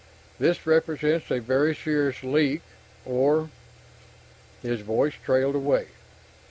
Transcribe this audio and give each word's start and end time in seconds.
This 0.39 0.65
represents 0.65 1.29
a 1.29 1.37
very 1.37 1.75
serious 1.75 2.23
leak 2.23 2.63
or...." 3.05 3.51
His 4.63 4.81
voice 4.81 5.13
trailed 5.23 5.53
away. 5.53 5.89